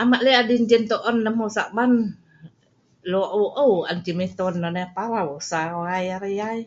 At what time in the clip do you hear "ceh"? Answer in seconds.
4.04-4.16